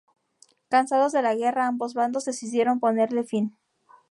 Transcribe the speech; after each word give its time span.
Cansados 0.67 1.11
de 1.11 1.21
la 1.21 1.35
guerra, 1.35 1.67
ambos 1.67 1.93
bandos 1.93 2.25
decidieron 2.25 2.79
ponerle 2.79 3.23
fin. 3.23 3.55